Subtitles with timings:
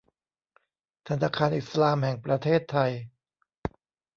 [1.07, 2.91] ธนาคารอิสลามแห่งประเทศไทย